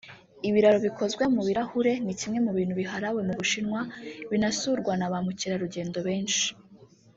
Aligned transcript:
Ibiraro 0.47 0.77
bikozwe 0.87 1.23
mu 1.35 1.41
birahure 1.47 1.93
ni 2.05 2.13
kimwe 2.19 2.39
mu 2.45 2.51
bintu 2.57 2.73
biharawe 2.81 3.19
mu 3.27 3.33
Bushinwa 3.39 3.79
binasurwa 4.29 4.91
na 4.99 5.07
ba 5.11 5.17
mukerarugendo 5.25 5.99
benshi 6.07 6.45